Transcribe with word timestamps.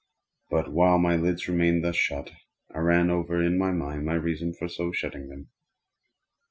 But 0.49 0.71
while 0.71 0.97
my 0.97 1.15
lids 1.15 1.47
remained 1.47 1.83
thus 1.83 1.95
shut, 1.95 2.31
I 2.73 2.79
ran 2.79 3.11
over 3.11 3.39
in 3.43 3.59
my 3.59 3.69
mind 3.69 4.03
my 4.03 4.15
reason 4.15 4.51
for 4.51 4.67
so 4.67 4.91
shutting 4.91 5.27
them. 5.29 5.49